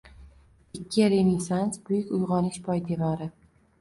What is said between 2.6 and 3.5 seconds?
poydevori